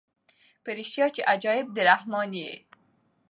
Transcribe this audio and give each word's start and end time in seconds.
په 0.63 0.69
ریشتیا 0.77 1.05
چي 1.15 1.21
عجایبه 1.33 1.71
د 1.75 1.77
رحمان 1.89 2.29
یې 2.41 2.53